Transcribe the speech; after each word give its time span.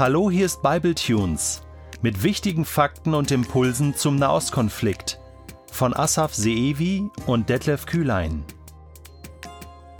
Hallo, 0.00 0.30
hier 0.30 0.46
ist 0.46 0.62
Bible 0.62 0.94
Tunes 0.94 1.60
mit 2.00 2.22
wichtigen 2.22 2.64
Fakten 2.64 3.12
und 3.12 3.30
Impulsen 3.30 3.94
zum 3.94 4.16
Nahostkonflikt 4.16 5.20
von 5.70 5.94
Asaf 5.94 6.32
Seevi 6.32 7.10
und 7.26 7.50
Detlef 7.50 7.84
Kühlein. 7.84 8.42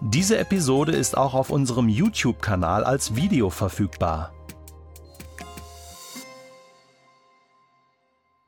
Diese 0.01 0.39
Episode 0.39 0.93
ist 0.93 1.19
auch 1.19 1.35
auf 1.35 1.51
unserem 1.51 1.91
YouTube-Kanal 1.91 2.83
als 2.85 3.15
Video 3.15 3.51
verfügbar. 3.51 4.33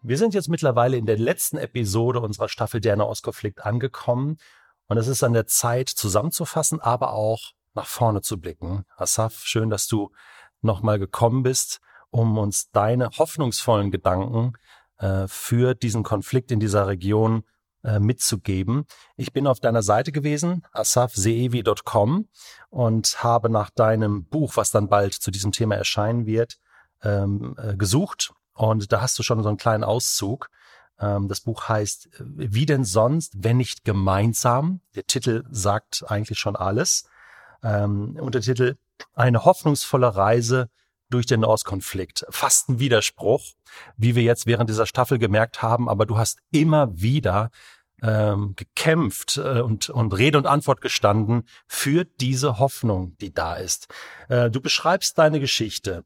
Wir 0.00 0.16
sind 0.16 0.32
jetzt 0.32 0.48
mittlerweile 0.48 0.96
in 0.96 1.04
der 1.04 1.18
letzten 1.18 1.58
Episode 1.58 2.20
unserer 2.20 2.48
Staffel 2.48 2.80
Der 2.80 2.96
Nahostkonflikt 2.96 3.62
angekommen 3.62 4.38
und 4.88 4.96
es 4.96 5.06
ist 5.06 5.22
an 5.22 5.34
der 5.34 5.46
Zeit 5.46 5.90
zusammenzufassen, 5.90 6.80
aber 6.80 7.12
auch 7.12 7.52
nach 7.74 7.86
vorne 7.86 8.22
zu 8.22 8.40
blicken. 8.40 8.86
Asaf, 8.96 9.42
schön, 9.44 9.68
dass 9.68 9.86
du 9.86 10.10
nochmal 10.62 10.98
gekommen 10.98 11.42
bist, 11.42 11.80
um 12.10 12.38
uns 12.38 12.70
deine 12.70 13.10
hoffnungsvollen 13.10 13.90
Gedanken 13.90 14.52
äh, 14.98 15.26
für 15.28 15.74
diesen 15.74 16.02
Konflikt 16.02 16.52
in 16.52 16.60
dieser 16.60 16.86
Region 16.86 17.44
äh, 17.84 17.98
mitzugeben. 17.98 18.86
Ich 19.16 19.32
bin 19.32 19.46
auf 19.46 19.58
deiner 19.58 19.82
Seite 19.82 20.12
gewesen, 20.12 20.62
asafseevi.com 20.72 22.28
und 22.70 23.24
habe 23.24 23.50
nach 23.50 23.70
deinem 23.70 24.24
Buch, 24.24 24.56
was 24.56 24.70
dann 24.70 24.88
bald 24.88 25.14
zu 25.14 25.30
diesem 25.30 25.52
Thema 25.52 25.74
erscheinen 25.74 26.26
wird, 26.26 26.58
ähm, 27.02 27.56
äh, 27.58 27.76
gesucht. 27.76 28.32
Und 28.54 28.92
da 28.92 29.00
hast 29.00 29.18
du 29.18 29.22
schon 29.22 29.42
so 29.42 29.48
einen 29.48 29.58
kleinen 29.58 29.82
Auszug. 29.82 30.48
Ähm, 31.00 31.26
das 31.26 31.40
Buch 31.40 31.68
heißt 31.68 32.08
Wie 32.20 32.66
denn 32.66 32.84
sonst, 32.84 33.42
wenn 33.42 33.56
nicht 33.56 33.84
gemeinsam? 33.84 34.80
Der 34.94 35.06
Titel 35.06 35.44
sagt 35.50 36.04
eigentlich 36.06 36.38
schon 36.38 36.54
alles. 36.54 37.08
Ähm, 37.64 38.16
Untertitel 38.20 38.76
Eine 39.14 39.44
hoffnungsvolle 39.44 40.14
Reise 40.16 40.68
durch 41.10 41.26
den 41.26 41.40
Nahostkonflikt. 41.40 42.24
Fast 42.30 42.68
ein 42.68 42.78
Widerspruch, 42.78 43.42
wie 43.96 44.14
wir 44.14 44.22
jetzt 44.22 44.46
während 44.46 44.70
dieser 44.70 44.86
Staffel 44.86 45.18
gemerkt 45.18 45.62
haben, 45.62 45.88
aber 45.88 46.06
du 46.06 46.16
hast 46.18 46.38
immer 46.50 46.88
wieder 47.00 47.50
ähm, 48.02 48.54
gekämpft 48.56 49.36
äh, 49.36 49.60
und, 49.60 49.88
und 49.88 50.16
Rede 50.16 50.38
und 50.38 50.46
Antwort 50.46 50.80
gestanden 50.80 51.44
für 51.66 52.04
diese 52.04 52.58
Hoffnung, 52.58 53.16
die 53.20 53.32
da 53.32 53.54
ist. 53.54 53.88
Äh, 54.28 54.50
du 54.50 54.60
beschreibst 54.60 55.18
deine 55.18 55.40
Geschichte. 55.40 56.04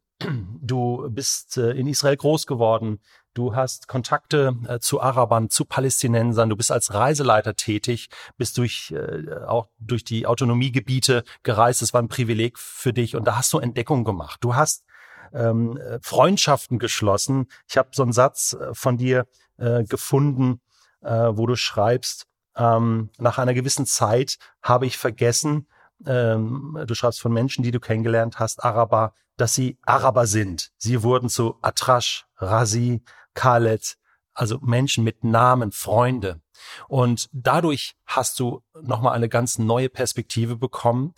Du 0.59 1.07
bist 1.09 1.57
äh, 1.57 1.71
in 1.71 1.87
Israel 1.87 2.17
groß 2.17 2.47
geworden. 2.47 2.99
Du 3.37 3.55
hast 3.55 3.87
Kontakte 3.87 4.55
äh, 4.67 4.79
zu 4.79 4.99
Arabern, 4.99 5.51
zu 5.51 5.63
Palästinensern. 5.63 6.49
Du 6.49 6.55
bist 6.55 6.71
als 6.71 6.95
Reiseleiter 6.95 7.55
tätig, 7.55 8.09
bist 8.35 8.57
durch 8.57 8.91
äh, 8.97 9.43
auch 9.45 9.67
durch 9.77 10.03
die 10.03 10.25
Autonomiegebiete 10.25 11.23
gereist. 11.43 11.83
Es 11.83 11.93
war 11.93 12.01
ein 12.01 12.07
Privileg 12.07 12.57
für 12.57 12.93
dich 12.93 13.15
und 13.15 13.25
da 13.25 13.37
hast 13.37 13.53
du 13.53 13.59
Entdeckungen 13.59 14.05
gemacht. 14.05 14.39
Du 14.43 14.55
hast 14.55 14.85
ähm, 15.33 15.79
Freundschaften 16.01 16.79
geschlossen. 16.79 17.45
Ich 17.69 17.77
habe 17.77 17.89
so 17.91 18.01
einen 18.01 18.11
Satz 18.11 18.53
äh, 18.53 18.73
von 18.73 18.97
dir 18.97 19.27
äh, 19.57 19.83
gefunden, 19.83 20.59
äh, 21.01 21.11
wo 21.11 21.45
du 21.45 21.55
schreibst, 21.55 22.25
ähm, 22.55 23.11
nach 23.19 23.37
einer 23.37 23.53
gewissen 23.53 23.85
Zeit 23.85 24.39
habe 24.63 24.87
ich 24.87 24.97
vergessen, 24.97 25.67
ähm, 26.07 26.83
du 26.87 26.95
schreibst 26.95 27.21
von 27.21 27.33
Menschen, 27.33 27.63
die 27.63 27.71
du 27.71 27.79
kennengelernt 27.79 28.39
hast, 28.39 28.63
Araber, 28.63 29.13
dass 29.35 29.53
sie 29.53 29.77
Araber 29.83 30.25
sind. 30.25 30.71
Sie 30.77 31.03
wurden 31.03 31.29
zu 31.29 31.57
Atrash, 31.61 32.25
Razi, 32.37 33.03
Khaled, 33.37 33.97
also 34.33 34.57
Menschen 34.61 35.03
mit 35.03 35.23
Namen, 35.23 35.71
Freunde. 35.71 36.41
Und 36.87 37.29
dadurch 37.31 37.95
hast 38.05 38.39
du 38.39 38.63
nochmal 38.81 39.13
eine 39.13 39.29
ganz 39.29 39.59
neue 39.59 39.89
Perspektive 39.89 40.57
bekommen 40.57 41.13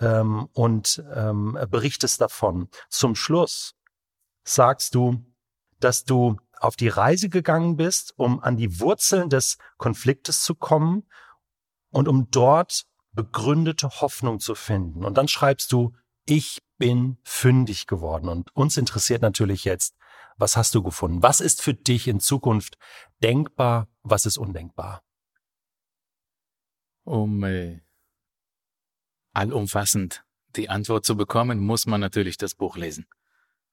ähm, 0.00 0.48
und 0.52 1.02
ähm, 1.12 1.58
berichtest 1.68 2.20
davon. 2.20 2.68
Zum 2.88 3.16
Schluss 3.16 3.74
sagst 4.44 4.94
du, 4.94 5.24
dass 5.80 6.04
du 6.04 6.36
auf 6.58 6.76
die 6.76 6.88
Reise 6.88 7.28
gegangen 7.28 7.76
bist, 7.76 8.14
um 8.16 8.40
an 8.40 8.56
die 8.56 8.80
Wurzeln 8.80 9.28
des 9.28 9.58
Konfliktes 9.76 10.42
zu 10.42 10.54
kommen 10.54 11.08
und 11.90 12.06
um 12.06 12.30
dort 12.30 12.84
begründete 13.12 13.88
Hoffnung 14.00 14.38
zu 14.38 14.54
finden. 14.54 15.04
Und 15.04 15.18
dann 15.18 15.26
schreibst 15.26 15.72
du, 15.72 15.94
ich 16.26 16.62
bin 16.78 17.18
fündig 17.24 17.86
geworden. 17.86 18.28
Und 18.28 18.54
uns 18.54 18.76
interessiert 18.76 19.22
natürlich 19.22 19.64
jetzt, 19.64 19.96
was 20.36 20.56
hast 20.56 20.74
du 20.74 20.82
gefunden? 20.82 21.22
Was 21.22 21.40
ist 21.40 21.62
für 21.62 21.74
dich 21.74 22.08
in 22.08 22.20
Zukunft 22.20 22.78
denkbar? 23.22 23.88
Was 24.02 24.26
ist 24.26 24.38
undenkbar? 24.38 25.02
Um 27.04 27.44
äh, 27.44 27.80
allumfassend 29.32 30.24
die 30.56 30.68
Antwort 30.68 31.04
zu 31.04 31.16
bekommen, 31.16 31.60
muss 31.60 31.86
man 31.86 32.00
natürlich 32.00 32.36
das 32.36 32.54
Buch 32.54 32.76
lesen. 32.76 33.06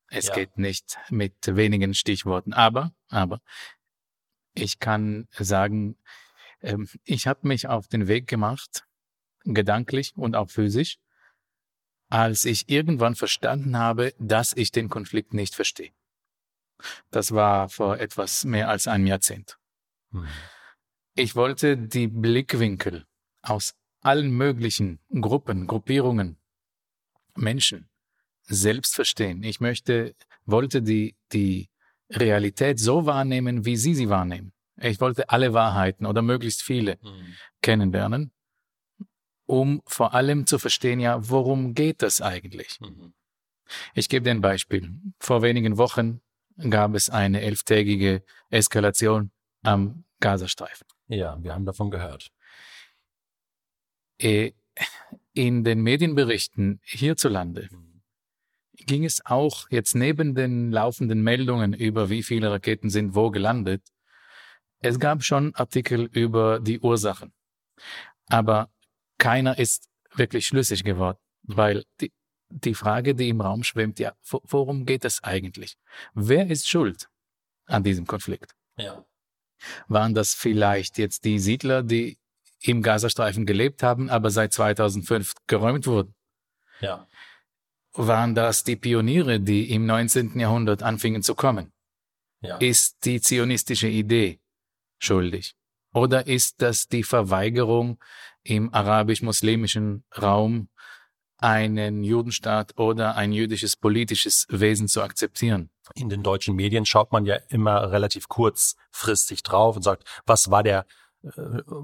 Es 0.08 0.28
ja. 0.28 0.36
geht 0.36 0.58
nicht 0.58 0.98
mit 1.10 1.36
wenigen 1.48 1.94
Stichworten. 1.94 2.54
Aber, 2.54 2.94
aber, 3.10 3.42
ich 4.54 4.80
kann 4.80 5.28
sagen, 5.32 5.98
ähm, 6.62 6.88
ich 7.04 7.28
habe 7.28 7.48
mich 7.48 7.68
auf 7.68 7.88
den 7.88 8.08
Weg 8.08 8.28
gemacht, 8.28 8.86
gedanklich 9.44 10.14
und 10.16 10.36
auch 10.36 10.50
physisch, 10.50 10.98
als 12.10 12.46
ich 12.46 12.70
irgendwann 12.70 13.16
verstanden 13.16 13.78
habe, 13.78 14.14
dass 14.20 14.54
ich 14.56 14.72
den 14.72 14.90
Konflikt 14.90 15.34
nicht 15.34 15.56
verstehe. 15.56 15.92
Das 17.12 17.32
war 17.32 17.70
vor 17.70 18.00
etwas 18.00 18.46
mehr 18.46 18.70
als 18.70 18.88
einem 18.88 19.08
Jahrzehnt. 19.08 19.58
Hm. 20.12 20.28
Ich 21.16 21.36
wollte 21.36 21.78
die 21.78 22.08
Blickwinkel 22.08 23.06
aus 23.42 23.76
allen 24.02 24.32
möglichen 24.32 25.00
Gruppen, 25.10 25.68
Gruppierungen, 25.68 26.38
Menschen 27.36 27.90
selbst 28.44 28.96
verstehen. 28.96 29.44
Ich 29.44 29.60
möchte, 29.60 30.16
wollte 30.46 30.82
die, 30.82 31.16
die 31.32 31.70
Realität 32.10 32.80
so 32.80 33.06
wahrnehmen, 33.06 33.66
wie 33.66 33.78
sie 33.78 33.96
sie 33.96 34.10
wahrnehmen. 34.10 34.54
Ich 34.82 35.00
wollte 35.00 35.30
alle 35.30 35.54
Wahrheiten 35.54 36.06
oder 36.06 36.22
möglichst 36.22 36.62
viele 36.62 36.98
mhm. 37.02 37.36
kennenlernen, 37.62 38.32
um 39.46 39.82
vor 39.86 40.14
allem 40.14 40.48
zu 40.48 40.60
verstehen, 40.60 41.00
ja, 41.00 41.30
worum 41.30 41.74
geht 41.74 42.02
das 42.02 42.22
eigentlich? 42.22 42.80
Mhm. 42.82 43.14
Ich 43.94 44.10
gebe 44.10 44.24
dir 44.24 44.32
ein 44.32 44.42
Beispiel. 44.42 44.94
Vor 45.20 45.42
wenigen 45.42 45.78
Wochen 45.78 46.22
gab 46.70 46.96
es 46.96 47.10
eine 47.10 47.42
elftägige 47.42 48.24
Eskalation 48.50 49.32
am 49.64 50.04
Gazastreifen. 50.20 50.88
Ja, 51.08 51.38
wir 51.42 51.54
haben 51.54 51.66
davon 51.66 51.92
gehört. 51.92 52.32
Äh, 54.20 54.52
in 55.34 55.64
den 55.64 55.82
Medienberichten 55.82 56.80
hierzulande 56.84 57.70
mhm. 57.72 58.02
ging 58.86 59.06
es 59.06 59.26
auch 59.26 59.70
jetzt 59.70 59.96
neben 59.96 60.36
den 60.36 60.72
laufenden 60.72 61.24
Meldungen 61.24 61.74
über 61.74 62.10
wie 62.10 62.24
viele 62.24 62.52
Raketen 62.52 62.90
sind 62.90 63.16
wo 63.16 63.32
gelandet. 63.32 63.84
Es 64.80 65.00
gab 65.00 65.24
schon 65.24 65.56
Artikel 65.56 66.06
über 66.06 66.60
die 66.60 66.80
Ursachen. 66.80 67.34
Aber 68.28 68.70
keiner 69.18 69.58
ist 69.58 69.90
wirklich 70.14 70.48
schlüssig 70.48 70.84
geworden, 70.84 71.20
weil 71.44 71.84
die, 72.02 72.12
die 72.62 72.76
Frage, 72.76 73.16
die 73.16 73.30
im 73.30 73.42
Raum 73.42 73.64
schwimmt, 73.64 74.00
ja, 74.00 74.14
worum 74.30 74.86
geht 74.86 75.06
es 75.06 75.24
eigentlich? 75.24 75.78
Wer 76.14 76.50
ist 76.50 76.68
schuld 76.68 77.10
an 77.66 77.84
diesem 77.84 78.06
Konflikt? 78.06 78.56
Ja. 78.78 79.06
Waren 79.88 80.14
das 80.14 80.34
vielleicht 80.34 80.98
jetzt 80.98 81.24
die 81.26 81.40
Siedler, 81.40 81.84
die 81.84 82.18
im 82.60 82.82
Gazastreifen 82.82 83.46
gelebt 83.46 83.84
haben, 83.84 84.10
aber 84.10 84.30
seit 84.30 84.54
2005 84.54 85.34
geräumt 85.48 85.86
wurden. 85.88 86.16
Ja. 86.80 87.08
Waren 87.94 88.36
das 88.36 88.64
die 88.64 88.76
Pioniere, 88.76 89.40
die 89.40 89.72
im 89.72 89.86
19. 89.86 90.40
Jahrhundert 90.40 90.82
anfingen 90.82 91.22
zu 91.24 91.36
kommen? 91.36 91.72
Ja. 92.42 92.58
Ist 92.58 93.06
die 93.06 93.22
zionistische 93.22 93.88
Idee 93.88 94.40
schuldig? 94.98 95.56
Oder 95.94 96.26
ist 96.26 96.62
das 96.62 96.88
die 96.88 97.04
Verweigerung 97.04 98.00
im 98.44 98.74
arabisch-muslimischen 98.74 100.04
Raum 100.20 100.70
einen 101.44 102.04
Judenstaat 102.04 102.78
oder 102.80 103.16
ein 103.16 103.34
jüdisches 103.34 103.76
politisches 103.76 104.48
Wesen 104.50 104.88
zu 104.88 105.02
akzeptieren? 105.02 105.70
In 105.94 106.10
den 106.10 106.24
deutschen 106.24 106.56
Medien 106.56 106.86
schaut 106.86 107.12
man 107.12 107.26
ja 107.26 107.36
immer 107.50 107.92
relativ 107.92 108.30
kurzfristig 108.30 109.44
drauf 109.44 109.76
und 109.76 109.82
sagt, 109.82 110.08
was 110.26 110.50
war 110.50 110.64
der 110.64 110.86
äh, 111.24 111.30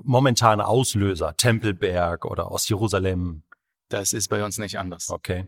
momentane 0.03 0.65
Auslöser, 0.65 1.35
Tempelberg 1.35 2.23
oder 2.25 2.49
aus 2.49 2.69
Jerusalem? 2.69 3.43
Das 3.89 4.13
ist 4.13 4.29
bei 4.29 4.45
uns 4.45 4.57
nicht 4.57 4.79
anders. 4.79 5.09
Okay. 5.09 5.47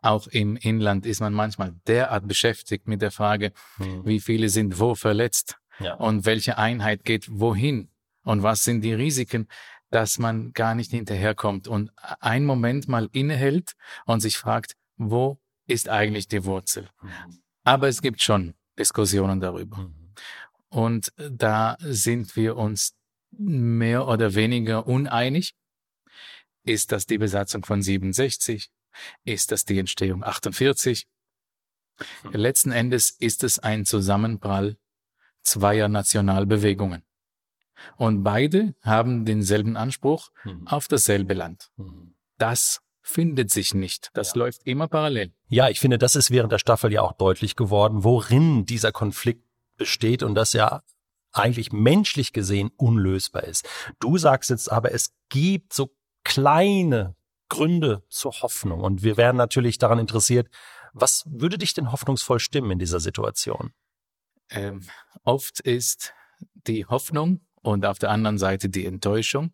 Auch 0.00 0.28
im 0.28 0.56
Inland 0.56 1.04
ist 1.04 1.20
man 1.20 1.32
manchmal 1.32 1.74
derart 1.88 2.28
beschäftigt 2.28 2.86
mit 2.86 3.02
der 3.02 3.10
Frage, 3.10 3.52
hm. 3.76 4.06
wie 4.06 4.20
viele 4.20 4.48
sind 4.48 4.78
wo 4.78 4.94
verletzt 4.94 5.58
ja. 5.80 5.94
und 5.94 6.24
welche 6.24 6.56
Einheit 6.56 7.04
geht 7.04 7.28
wohin 7.30 7.90
und 8.22 8.42
was 8.42 8.62
sind 8.62 8.82
die 8.82 8.94
Risiken, 8.94 9.48
dass 9.90 10.18
man 10.18 10.52
gar 10.52 10.74
nicht 10.74 10.90
hinterherkommt 10.90 11.68
und 11.68 11.90
einen 12.20 12.46
Moment 12.46 12.88
mal 12.88 13.08
innehält 13.12 13.72
und 14.06 14.20
sich 14.20 14.38
fragt, 14.38 14.76
wo 14.96 15.38
ist 15.66 15.88
eigentlich 15.88 16.28
die 16.28 16.44
Wurzel? 16.44 16.88
Mhm. 17.02 17.42
Aber 17.64 17.88
es 17.88 18.00
gibt 18.00 18.22
schon 18.22 18.54
Diskussionen 18.78 19.40
darüber. 19.40 19.78
Mhm. 19.78 20.14
Und 20.68 21.12
da 21.16 21.76
sind 21.80 22.36
wir 22.36 22.56
uns 22.56 22.94
mehr 23.30 24.06
oder 24.06 24.34
weniger 24.34 24.86
uneinig. 24.86 25.54
Ist 26.64 26.92
das 26.92 27.06
die 27.06 27.18
Besatzung 27.18 27.64
von 27.64 27.82
67? 27.82 28.70
Ist 29.24 29.52
das 29.52 29.64
die 29.64 29.78
Entstehung 29.78 30.22
48? 30.22 31.06
Letzten 32.32 32.72
Endes 32.72 33.10
ist 33.10 33.44
es 33.44 33.58
ein 33.58 33.84
Zusammenprall 33.84 34.76
zweier 35.42 35.88
Nationalbewegungen. 35.88 37.02
Und 37.96 38.22
beide 38.22 38.74
haben 38.82 39.24
denselben 39.24 39.76
Anspruch 39.76 40.30
Mhm. 40.44 40.66
auf 40.66 40.88
dasselbe 40.88 41.34
Land. 41.34 41.70
Mhm. 41.76 42.14
Das 42.38 42.80
findet 43.02 43.50
sich 43.50 43.74
nicht. 43.74 44.10
Das 44.14 44.34
Ja. 44.34 44.40
läuft 44.40 44.62
immer 44.66 44.86
parallel. 44.88 45.32
Ja, 45.48 45.68
ich 45.68 45.80
finde, 45.80 45.98
das 45.98 46.16
ist 46.16 46.30
während 46.30 46.52
der 46.52 46.58
Staffel 46.58 46.92
ja 46.92 47.02
auch 47.02 47.12
deutlich 47.12 47.56
geworden, 47.56 48.04
worin 48.04 48.64
dieser 48.66 48.92
Konflikt 48.92 49.44
besteht 49.76 50.22
und 50.22 50.34
das 50.34 50.52
ja 50.52 50.82
eigentlich 51.32 51.72
menschlich 51.72 52.32
gesehen 52.32 52.70
unlösbar 52.76 53.44
ist. 53.44 53.66
Du 54.00 54.18
sagst 54.18 54.50
jetzt 54.50 54.70
aber, 54.70 54.92
es 54.92 55.12
gibt 55.28 55.72
so 55.72 55.90
kleine 56.24 57.14
Gründe 57.48 58.02
zur 58.08 58.32
Hoffnung 58.42 58.80
und 58.80 59.02
wir 59.02 59.16
wären 59.16 59.36
natürlich 59.36 59.78
daran 59.78 59.98
interessiert, 59.98 60.48
was 60.92 61.24
würde 61.26 61.56
dich 61.58 61.72
denn 61.74 61.92
hoffnungsvoll 61.92 62.40
stimmen 62.40 62.72
in 62.72 62.78
dieser 62.78 63.00
Situation? 63.00 63.72
Ähm, 64.50 64.82
oft 65.24 65.60
ist 65.60 66.12
die 66.66 66.84
Hoffnung 66.86 67.40
und 67.62 67.84
auf 67.86 67.98
der 67.98 68.10
anderen 68.10 68.38
Seite 68.38 68.68
die 68.68 68.86
Enttäuschung 68.86 69.52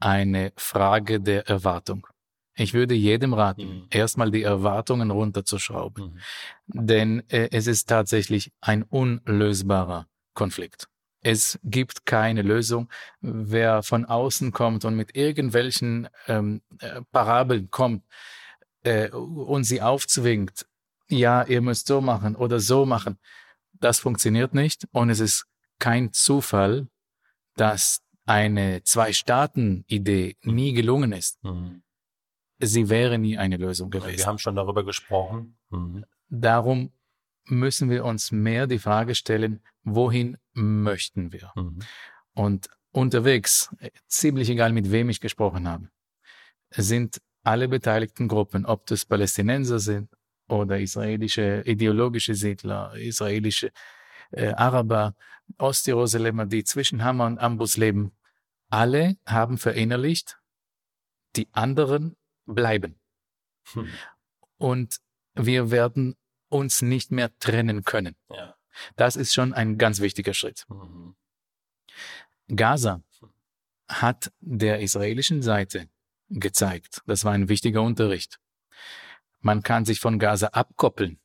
eine 0.00 0.52
Frage 0.56 1.20
der 1.20 1.48
Erwartung. 1.48 2.06
Ich 2.54 2.74
würde 2.74 2.94
jedem 2.94 3.32
raten, 3.32 3.62
Mhm. 3.66 3.86
erstmal 3.90 4.30
die 4.30 4.42
Erwartungen 4.42 5.10
runterzuschrauben. 5.10 6.20
Denn 6.66 7.22
äh, 7.30 7.48
es 7.50 7.66
ist 7.66 7.88
tatsächlich 7.88 8.52
ein 8.60 8.82
unlösbarer 8.82 10.06
Konflikt. 10.34 10.88
Es 11.22 11.58
gibt 11.62 12.04
keine 12.04 12.42
Lösung. 12.42 12.90
Wer 13.20 13.82
von 13.82 14.04
außen 14.04 14.50
kommt 14.52 14.84
und 14.84 14.96
mit 14.96 15.16
irgendwelchen 15.16 16.08
ähm, 16.26 16.62
äh, 16.80 17.00
Parabeln 17.12 17.70
kommt 17.70 18.04
äh, 18.82 19.08
und 19.10 19.64
sie 19.64 19.80
aufzwingt, 19.80 20.66
ja, 21.08 21.44
ihr 21.44 21.60
müsst 21.62 21.86
so 21.86 22.00
machen 22.00 22.34
oder 22.36 22.58
so 22.58 22.84
machen, 22.84 23.18
das 23.72 24.00
funktioniert 24.00 24.52
nicht. 24.52 24.86
Und 24.92 25.10
es 25.10 25.20
ist 25.20 25.46
kein 25.78 26.12
Zufall, 26.12 26.88
dass 27.56 28.02
eine 28.26 28.82
Zwei-Staaten-Idee 28.82 30.36
nie 30.42 30.72
gelungen 30.72 31.12
ist. 31.12 31.42
Mhm. 31.44 31.82
Sie 32.58 32.88
wäre 32.88 33.18
nie 33.18 33.36
eine 33.38 33.56
Lösung 33.56 33.92
Wir 33.92 34.00
gewesen. 34.00 34.26
haben 34.26 34.38
schon 34.38 34.54
darüber 34.54 34.84
gesprochen. 34.84 35.58
Mhm. 35.70 36.04
Darum 36.28 36.92
müssen 37.46 37.90
wir 37.90 38.04
uns 38.04 38.30
mehr 38.30 38.66
die 38.66 38.78
Frage 38.78 39.14
stellen, 39.14 39.60
wohin 39.82 40.38
möchten 40.52 41.32
wir? 41.32 41.52
Mhm. 41.56 41.80
Und 42.34 42.68
unterwegs, 42.92 43.74
ziemlich 44.06 44.48
egal 44.48 44.72
mit 44.72 44.92
wem 44.92 45.10
ich 45.10 45.20
gesprochen 45.20 45.66
habe, 45.66 45.88
sind 46.70 47.20
alle 47.42 47.68
beteiligten 47.68 48.28
Gruppen, 48.28 48.64
ob 48.64 48.86
das 48.86 49.04
Palästinenser 49.04 49.80
sind 49.80 50.10
oder 50.48 50.78
israelische 50.78 51.62
ideologische 51.66 52.34
Siedler, 52.34 52.94
israelische 52.94 53.72
äh, 54.32 54.52
Araber, 54.52 55.14
Ostjerusalemer, 55.58 56.46
die 56.46 56.64
zwischen 56.64 57.04
Hammer 57.04 57.26
und 57.26 57.38
Ambus 57.38 57.76
leben, 57.76 58.12
alle 58.70 59.16
haben 59.26 59.58
verinnerlicht, 59.58 60.38
die 61.36 61.48
anderen 61.52 62.16
bleiben. 62.46 62.98
Hm. 63.72 63.88
Und 64.56 65.00
wir 65.34 65.70
werden 65.70 66.16
uns 66.48 66.82
nicht 66.82 67.10
mehr 67.10 67.36
trennen 67.38 67.84
können. 67.84 68.16
Ja. 68.30 68.56
Das 68.96 69.16
ist 69.16 69.32
schon 69.32 69.52
ein 69.52 69.78
ganz 69.78 70.00
wichtiger 70.00 70.34
Schritt. 70.34 70.64
Mhm. 70.68 71.14
Gaza 72.54 73.02
hat 73.88 74.32
der 74.40 74.80
israelischen 74.80 75.42
Seite 75.42 75.88
gezeigt, 76.28 77.02
das 77.06 77.24
war 77.24 77.32
ein 77.32 77.48
wichtiger 77.48 77.82
Unterricht. 77.82 78.38
Man 79.40 79.62
kann 79.62 79.84
sich 79.84 80.00
von 80.00 80.18
Gaza 80.18 80.48
abkoppeln, 80.48 81.20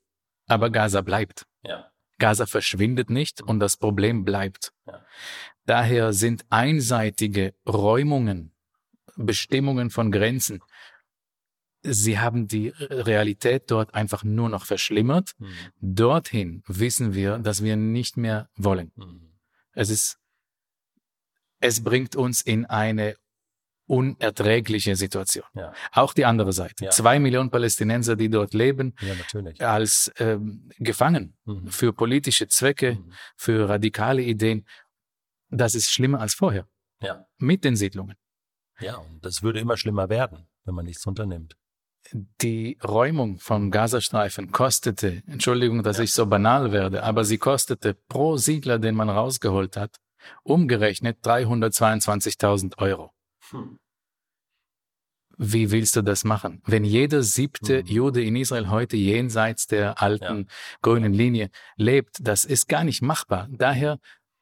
aber 0.47 0.69
Gaza 0.69 1.01
bleibt. 1.01 1.45
Ja. 1.63 1.91
Gaza 2.19 2.45
verschwindet 2.45 3.09
nicht 3.09 3.41
und 3.41 3.59
das 3.59 3.77
Problem 3.77 4.23
bleibt. 4.23 4.73
Ja. 4.85 5.05
Daher 5.65 6.13
sind 6.13 6.45
einseitige 6.49 7.53
Räumungen, 7.67 8.53
Bestimmungen 9.15 9.89
von 9.89 10.11
Grenzen, 10.11 10.61
sie 11.83 12.19
haben 12.19 12.47
die 12.47 12.69
Realität 12.69 13.69
dort 13.71 13.93
einfach 13.93 14.23
nur 14.23 14.49
noch 14.49 14.65
verschlimmert. 14.65 15.33
Mhm. 15.37 15.47
Dorthin 15.79 16.63
wissen 16.67 17.13
wir, 17.13 17.37
dass 17.39 17.63
wir 17.63 17.75
nicht 17.75 18.17
mehr 18.17 18.49
wollen. 18.55 18.91
Mhm. 18.95 19.33
Es 19.73 19.89
ist, 19.89 20.17
es 21.59 21.83
bringt 21.83 22.15
uns 22.15 22.41
in 22.41 22.65
eine 22.65 23.15
unerträgliche 23.87 24.95
Situation. 24.95 25.45
Ja. 25.55 25.73
Auch 25.93 26.13
die 26.13 26.25
andere 26.25 26.53
Seite. 26.53 26.85
Ja. 26.85 26.91
Zwei 26.91 27.19
Millionen 27.19 27.49
Palästinenser, 27.49 28.15
die 28.15 28.29
dort 28.29 28.53
leben, 28.53 28.93
ja, 29.01 29.15
natürlich. 29.15 29.65
als 29.65 30.11
ähm, 30.19 30.69
gefangen 30.77 31.35
Mhm. 31.45 31.67
für 31.69 31.93
politische 31.93 32.47
Zwecke, 32.47 32.95
Mhm. 32.95 33.13
für 33.37 33.69
radikale 33.69 34.21
Ideen. 34.21 34.65
Das 35.49 35.73
ist 35.75 35.91
schlimmer 35.91 36.19
als 36.19 36.33
vorher. 36.33 36.67
Ja. 37.01 37.25
Mit 37.37 37.63
den 37.63 37.75
Siedlungen. 37.75 38.15
Ja, 38.79 38.97
und 38.97 39.25
das 39.25 39.41
würde 39.41 39.59
immer 39.59 39.77
schlimmer 39.77 40.09
werden, 40.09 40.47
wenn 40.65 40.75
man 40.75 40.85
nichts 40.85 41.05
unternimmt. 41.07 41.55
Die 42.41 42.77
Räumung 42.83 43.39
vom 43.39 43.69
Gazastreifen 43.71 44.51
kostete, 44.51 45.23
Entschuldigung, 45.27 45.83
dass 45.83 45.99
ich 45.99 46.13
so 46.13 46.25
banal 46.25 46.71
werde, 46.71 47.03
aber 47.03 47.23
sie 47.25 47.37
kostete 47.37 47.95
pro 48.07 48.37
Siedler, 48.37 48.79
den 48.79 48.95
man 48.95 49.09
rausgeholt 49.09 49.75
hat, 49.77 49.97
umgerechnet 50.43 51.17
322.000 51.25 52.77
Euro. 52.77 53.11
Hm. 53.51 53.79
Wie 55.39 55.69
willst 55.69 55.95
du 55.95 56.01
das 56.01 56.23
machen? 56.23 56.63
Wenn 56.65 56.83
jeder 56.83 57.21
siebte 57.21 57.83
Mhm. 57.83 57.87
Jude 57.87 58.23
in 58.23 58.35
Israel 58.35 58.69
heute 58.69 58.97
jenseits 58.97 59.67
der 59.67 60.01
alten 60.01 60.47
grünen 60.81 61.13
Linie 61.13 61.51
lebt, 61.75 62.17
das 62.19 62.43
ist 62.43 62.67
gar 62.67 62.83
nicht 62.83 63.03
machbar. 63.03 63.47
Daher 63.51 63.99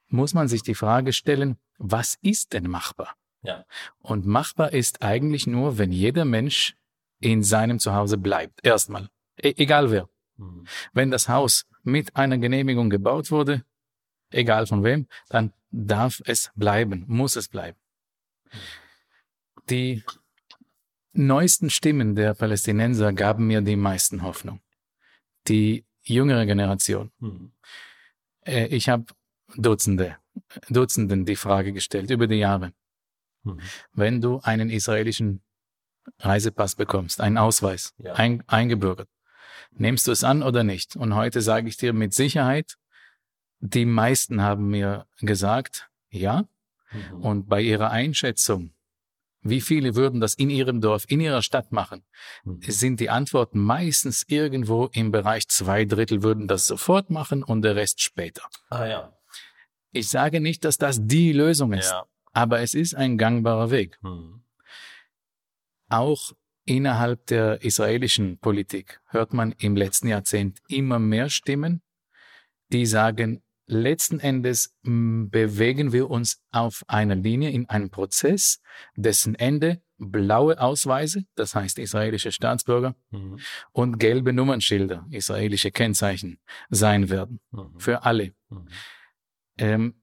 muss 0.08 0.34
man 0.34 0.48
sich 0.48 0.62
die 0.64 0.76
Frage 0.76 1.12
stellen, 1.12 1.58
was 1.78 2.16
ist 2.22 2.54
denn 2.54 2.70
machbar? 2.70 3.16
Ja. 3.42 3.66
Und 4.00 4.26
machbar 4.26 4.72
ist 4.72 5.02
eigentlich 5.02 5.48
nur, 5.48 5.78
wenn 5.78 5.92
jeder 5.92 6.24
Mensch 6.24 6.76
in 7.20 7.44
seinem 7.44 7.80
Zuhause 7.80 8.18
bleibt. 8.18 8.66
Erstmal. 8.66 9.10
E 9.38 9.54
egal 9.58 9.92
wer. 9.92 10.08
Mhm. 10.38 10.66
Wenn 10.94 11.12
das 11.12 11.28
Haus 11.28 11.66
mit 11.84 12.16
einer 12.16 12.38
Genehmigung 12.38 12.90
gebaut 12.90 13.32
wurde, 13.32 13.66
egal 14.32 14.66
von 14.66 14.84
wem, 14.86 15.08
dann 15.28 15.52
darf 15.72 16.22
es 16.26 16.52
bleiben, 16.56 17.04
muss 17.08 17.36
es 17.36 17.50
bleiben. 17.50 17.78
Die 19.70 20.04
neuesten 21.14 21.70
Stimmen 21.70 22.16
der 22.16 22.34
Palästinenser 22.34 23.14
gaben 23.14 23.48
mir 23.48 23.62
die 23.62 23.76
meisten 23.76 24.22
Hoffnung. 24.24 24.62
Die 25.48 25.86
jüngere 26.04 26.46
Generation. 26.46 27.12
Mhm. 27.20 27.52
Äh, 28.46 28.68
Ich 28.68 28.90
habe 28.90 29.06
Dutzende, 29.56 30.18
Dutzenden 30.70 31.26
die 31.26 31.36
Frage 31.36 31.72
gestellt 31.72 32.10
über 32.12 32.28
die 32.28 32.36
Jahre. 32.36 32.74
Mhm. 33.44 33.60
Wenn 33.94 34.22
du 34.22 34.40
einen 34.44 34.70
israelischen 34.70 35.42
Reisepass 36.20 36.76
bekommst, 36.76 37.22
einen 37.22 37.38
Ausweis, 37.38 37.94
Ja. 37.98 38.14
ein, 38.14 38.44
eingebürgert, 38.48 39.10
nimmst 39.72 40.08
du 40.08 40.12
es 40.12 40.24
an 40.24 40.44
oder 40.44 40.64
nicht? 40.64 40.96
Und 40.96 41.16
heute 41.16 41.42
sage 41.42 41.68
ich 41.68 41.78
dir 41.78 41.94
mit 41.94 42.14
Sicherheit, 42.14 42.78
die 43.60 43.86
meisten 43.86 44.42
haben 44.42 44.68
mir 44.70 45.08
gesagt, 45.20 45.90
ja. 46.10 46.48
Mhm. 46.92 47.22
Und 47.22 47.48
bei 47.50 47.62
ihrer 47.62 47.90
Einschätzung, 47.92 48.74
wie 49.48 49.62
viele 49.62 49.96
würden 49.96 50.20
das 50.20 50.34
in 50.34 50.50
ihrem 50.50 50.82
Dorf, 50.82 51.06
in 51.08 51.22
ihrer 51.22 51.42
Stadt 51.42 51.72
machen, 51.72 52.04
Mhm. 52.44 52.62
sind 52.64 53.00
die 53.00 53.10
Antworten 53.10 53.60
meistens 53.60 54.26
irgendwo 54.28 54.88
im 54.92 55.12
Bereich 55.12 55.48
zwei 55.48 55.86
Drittel 55.86 56.24
würden 56.24 56.48
das 56.48 56.66
sofort 56.68 57.10
machen 57.10 57.44
und 57.44 57.62
der 57.62 57.76
Rest 57.76 58.02
später. 58.02 58.42
Ah 58.70 58.86
ja. 58.86 59.14
Ich 59.92 60.10
sage 60.10 60.42
nicht, 60.42 60.66
dass 60.66 60.78
das 60.78 61.00
die 61.06 61.32
Lösung 61.32 61.72
ist, 61.74 61.92
Ja. 61.92 62.06
aber 62.34 62.60
es 62.60 62.74
ist 62.74 62.96
ein 62.96 63.18
gangbarer 63.18 63.72
Weg. 63.72 63.98
Mhm. 64.02 64.42
Auch 65.90 66.34
innerhalb 66.66 67.28
der 67.28 67.62
israelischen 67.64 68.40
Politik 68.40 69.00
hört 69.10 69.34
man 69.34 69.52
im 69.60 69.76
letzten 69.76 70.08
Jahrzehnt 70.08 70.60
immer 70.68 70.98
mehr 71.00 71.30
Stimmen, 71.30 71.82
die 72.70 72.88
sagen, 72.88 73.44
letzten 73.68 74.20
Endes 74.20 74.74
mh, 74.84 75.28
bewegen 75.32 75.92
wir 75.92 76.10
uns 76.10 76.40
auf 76.52 76.84
einer 76.88 77.16
Linie 77.16 77.50
in 77.52 77.68
einem 77.70 77.90
Prozess, 77.90 78.60
dessen 78.96 79.36
Ende 79.36 79.82
blaue 79.98 80.60
Ausweise, 80.60 81.24
das 81.36 81.56
heißt 81.56 81.80
israelische 81.80 82.32
Staatsbürger, 82.32 82.96
Mhm. 83.12 83.40
und 83.72 83.98
gelbe 83.98 84.34
Nummernschilder, 84.34 85.06
israelische 85.10 85.72
Kennzeichen, 85.72 86.40
sein 86.70 87.10
werden. 87.10 87.40
Mhm. 87.52 87.80
Für 87.80 88.04
alle. 88.04 88.34
Mhm. 88.50 88.68
Ähm, 89.58 90.02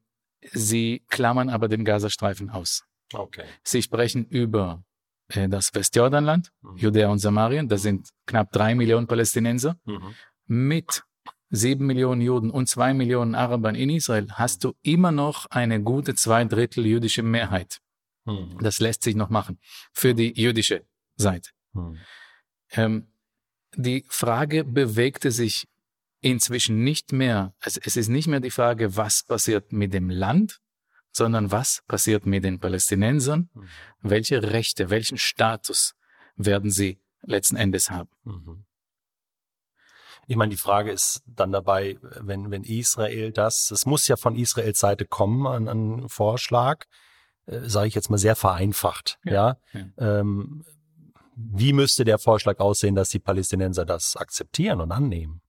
sie 0.52 1.04
klammern 1.09 1.50
aber 1.50 1.69
den 1.69 1.85
Gazastreifen 1.85 2.50
aus. 2.50 2.85
Okay. 3.12 3.45
Sie 3.62 3.83
sprechen 3.83 4.25
über 4.26 4.83
äh, 5.28 5.49
das 5.49 5.71
Westjordanland, 5.75 6.50
Mhm. 6.62 6.76
Judäa 6.78 7.09
und 7.09 7.19
Samarien, 7.19 7.69
das 7.69 7.83
sind 7.83 8.09
knapp 8.26 8.50
drei 8.50 8.75
Millionen 8.75 9.07
Palästinenser, 9.07 9.78
Mhm. 9.85 10.14
mit 10.47 11.02
sieben 11.53 11.87
Millionen 11.87 12.23
Juden 12.23 12.51
und 12.51 12.67
zwei 12.67 12.95
Millionen 12.95 13.35
Arabern 13.35 13.75
in 13.75 13.91
Israel 13.91 14.27
hast 14.33 14.65
du 14.65 14.73
immer 14.83 15.13
noch 15.13 15.47
eine 15.51 15.83
gute 15.83 16.15
zwei 16.15 16.45
Drittel 16.45 16.87
jüdische 16.87 17.23
Mehrheit. 17.23 17.81
Mhm. 18.25 18.59
Das 18.61 18.81
lässt 18.81 19.03
sich 19.03 19.15
noch 19.15 19.29
machen 19.29 19.59
für 19.93 20.15
die 20.15 20.33
jüdische 20.35 20.87
Seite. 21.17 21.51
Mhm. 21.75 21.99
Ähm, 22.71 23.07
die 23.77 24.05
Frage 24.09 24.65
bewegte 24.65 25.31
sich 25.31 25.69
inzwischen 26.21 26.85
nicht 26.85 27.13
mehr, 27.13 27.55
es, 27.61 27.77
es 27.77 27.97
ist 27.97 28.09
nicht 28.09 28.29
mehr 28.29 28.41
die 28.41 28.51
Frage, 28.51 28.97
was 28.97 29.23
passiert 29.23 29.73
mit 29.73 29.93
dem 29.93 30.09
Land, 30.09 30.61
sondern 31.11 31.51
was 31.51 31.83
passiert 31.87 32.25
mit 32.25 32.45
den 32.45 32.61
Palästinensern, 32.61 33.51
mhm. 33.53 33.69
welche 34.01 34.43
Rechte, 34.43 34.89
welchen 34.89 35.19
Status 35.19 35.95
werden 36.35 36.71
sie 36.71 36.99
letzten 37.21 37.57
Endes 37.57 37.91
haben. 37.91 38.11
Mhm. 38.25 38.65
Ich 40.26 40.37
meine, 40.37 40.50
die 40.50 40.57
Frage 40.57 40.93
ist 40.93 41.23
dann 41.26 41.52
dabei, 41.52 41.99
wenn, 42.00 42.50
wenn 42.50 42.64
Israel 42.64 43.33
das, 43.33 43.71
es 43.71 43.87
muss 43.87 44.07
ja 44.09 44.17
von 44.17 44.37
Israels 44.37 44.79
Seite 44.79 45.05
kommen, 45.05 45.47
an, 45.47 45.69
an 45.69 46.09
Vorschlag, 46.09 46.85
äh, 47.47 47.69
sage 47.69 47.88
ich 47.88 47.95
jetzt 47.95 48.11
mal 48.11 48.19
sehr 48.19 48.37
vereinfacht, 48.37 49.19
ja. 49.25 49.33
ja. 49.33 49.59
ja. 49.73 50.21
Ähm, 50.21 50.64
wie 51.35 51.73
müsste 51.73 52.05
der 52.05 52.19
Vorschlag 52.19 52.61
aussehen, 52.61 52.95
dass 52.95 53.09
die 53.09 53.19
Palästinenser 53.19 53.85
das 53.85 54.17
akzeptieren 54.17 54.81
und 54.81 54.93
annehmen? 54.93 55.41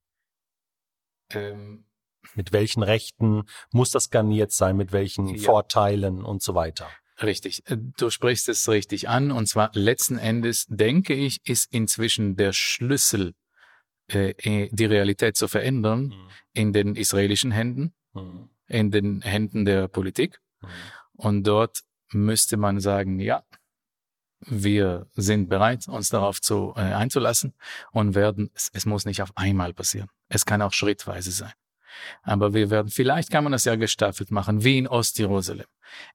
Ähm, 1.32 1.86
mit 2.36 2.54
welchen 2.54 2.84
Rechten 2.84 3.44
muss 3.72 3.92
das 3.92 4.10
garniert 4.10 4.52
sein, 4.52 4.78
mit 4.78 4.92
welchen 4.92 5.28
ja. 5.28 5.44
Vorteilen 5.44 6.24
und 6.24 6.42
so 6.42 6.56
weiter? 6.56 6.90
Richtig, 7.22 7.70
äh, 7.70 7.78
du 7.78 8.10
sprichst 8.10 8.50
es 8.50 8.68
richtig 8.70 9.10
an. 9.10 9.32
Und 9.32 9.48
zwar 9.48 9.72
letzten 9.74 10.18
Endes, 10.18 10.66
denke 10.70 11.14
ich, 11.14 11.40
ist 11.46 11.72
inzwischen 11.72 12.36
der 12.36 12.54
Schlüssel, 12.54 13.34
äh, 14.12 14.30
äh 14.38 14.70
die 14.72 14.86
Realität 14.86 15.38
zu 15.38 15.48
verändern, 15.48 16.06
mhm. 16.06 16.30
in 16.54 16.74
den 16.74 16.96
israelischen 16.96 17.52
Händen, 17.52 17.94
mhm. 18.14 18.50
in 18.68 18.92
den 18.92 19.22
Händen 19.22 19.66
der 19.66 19.88
Politik. 19.88 20.40
Mhm. 20.62 20.68
Und 21.16 21.44
dort 21.48 21.82
müsste 22.12 22.58
man 22.58 22.80
sagen, 22.80 23.20
ja, 23.20 23.44
wir 24.46 25.08
sind 25.14 25.50
bereit, 25.50 25.88
uns 25.88 26.10
darauf 26.10 26.42
zu, 26.42 26.74
äh, 26.76 26.82
einzulassen 26.82 27.54
und 27.92 28.16
werden, 28.16 28.52
es, 28.54 28.70
es 28.74 28.86
muss 28.86 29.06
nicht 29.06 29.22
auf 29.22 29.32
einmal 29.36 29.74
passieren. 29.74 30.10
Es 30.28 30.46
kann 30.46 30.62
auch 30.62 30.74
schrittweise 30.74 31.32
sein. 31.32 31.54
Aber 32.24 32.54
wir 32.54 32.70
werden, 32.70 32.90
vielleicht 32.90 33.32
kann 33.32 33.44
man 33.44 33.54
das 33.54 33.66
ja 33.66 33.76
gestaffelt 33.76 34.32
machen, 34.32 34.64
wie 34.64 34.80
in 34.80 34.88
Ostjerusalem. 34.88 35.68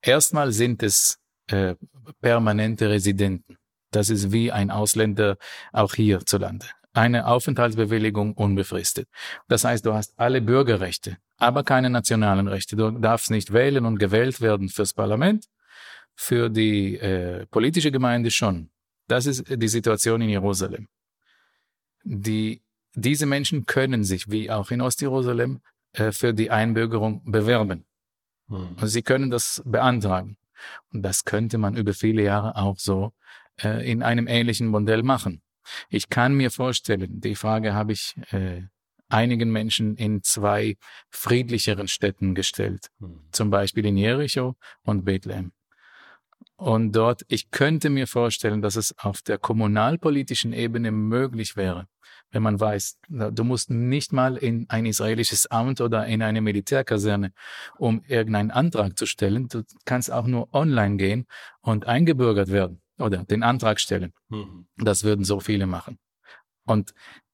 Erstmal 0.02 0.52
sind 0.52 0.82
es 0.82 1.18
äh, 1.46 1.76
permanente 2.20 2.90
Residenten. 2.90 3.56
Das 3.90 4.10
ist 4.10 4.32
wie 4.32 4.52
ein 4.52 4.70
Ausländer 4.70 5.38
auch 5.72 5.94
hierzulande. 5.94 6.66
Eine 6.98 7.26
Aufenthaltsbewilligung 7.26 8.32
unbefristet. 8.32 9.08
Das 9.46 9.64
heißt, 9.64 9.86
du 9.86 9.94
hast 9.94 10.18
alle 10.18 10.40
Bürgerrechte, 10.40 11.18
aber 11.36 11.62
keine 11.62 11.90
nationalen 11.90 12.48
Rechte. 12.48 12.74
Du 12.76 12.90
darfst 12.90 13.30
nicht 13.30 13.52
wählen 13.52 13.84
und 13.86 13.98
gewählt 13.98 14.40
werden 14.40 14.68
fürs 14.68 14.94
Parlament 14.94 15.44
für 16.16 16.50
die 16.50 16.96
äh, 16.98 17.46
politische 17.46 17.92
Gemeinde 17.92 18.32
schon. 18.32 18.70
Das 19.06 19.26
ist 19.26 19.44
die 19.48 19.68
Situation 19.68 20.20
in 20.20 20.30
Jerusalem. 20.30 20.88
Die, 22.02 22.62
diese 22.94 23.26
Menschen 23.26 23.66
können 23.66 24.02
sich, 24.02 24.28
wie 24.28 24.50
auch 24.50 24.72
in 24.72 24.80
Ostjerusalem, 24.80 25.60
äh, 25.92 26.10
für 26.10 26.34
die 26.34 26.50
Einbürgerung 26.50 27.22
bewerben. 27.24 27.84
Hm. 28.48 28.76
Sie 28.82 29.02
können 29.02 29.30
das 29.30 29.62
beantragen. 29.64 30.36
Und 30.92 31.02
das 31.02 31.24
könnte 31.24 31.56
man 31.58 31.76
über 31.76 31.94
viele 31.94 32.22
Jahre 32.22 32.56
auch 32.56 32.78
so 32.78 33.12
äh, 33.62 33.88
in 33.88 34.02
einem 34.02 34.26
ähnlichen 34.26 34.66
Modell 34.66 35.04
machen. 35.04 35.42
Ich 35.88 36.08
kann 36.08 36.34
mir 36.34 36.50
vorstellen, 36.50 37.20
die 37.20 37.34
Frage 37.34 37.74
habe 37.74 37.92
ich 37.92 38.14
äh, 38.30 38.62
einigen 39.08 39.50
Menschen 39.50 39.96
in 39.96 40.22
zwei 40.22 40.76
friedlicheren 41.10 41.88
Städten 41.88 42.34
gestellt, 42.34 42.88
hm. 43.00 43.20
zum 43.32 43.50
Beispiel 43.50 43.86
in 43.86 43.96
Jericho 43.96 44.56
und 44.84 45.04
Bethlehem. 45.04 45.52
Und 46.56 46.92
dort, 46.92 47.22
ich 47.28 47.50
könnte 47.50 47.88
mir 47.88 48.06
vorstellen, 48.06 48.62
dass 48.62 48.76
es 48.76 48.96
auf 48.98 49.22
der 49.22 49.38
kommunalpolitischen 49.38 50.52
Ebene 50.52 50.90
möglich 50.90 51.56
wäre, 51.56 51.86
wenn 52.32 52.42
man 52.42 52.58
weiß, 52.58 52.98
du 53.08 53.44
musst 53.44 53.70
nicht 53.70 54.12
mal 54.12 54.36
in 54.36 54.66
ein 54.68 54.84
israelisches 54.84 55.46
Amt 55.46 55.80
oder 55.80 56.06
in 56.06 56.20
eine 56.20 56.40
Militärkaserne, 56.40 57.32
um 57.78 58.02
irgendeinen 58.08 58.50
Antrag 58.50 58.98
zu 58.98 59.06
stellen. 59.06 59.48
Du 59.48 59.62
kannst 59.84 60.10
auch 60.10 60.26
nur 60.26 60.52
online 60.52 60.96
gehen 60.96 61.26
und 61.60 61.86
eingebürgert 61.86 62.48
werden 62.48 62.82
oder 62.98 63.24
den 63.24 63.42
Antrag 63.42 63.80
stellen. 63.80 64.12
Mhm. 64.28 64.66
Das 64.76 65.04
würden 65.04 65.24
so 65.24 65.40
viele 65.40 65.66
machen. 65.66 65.98
Und 66.64 66.92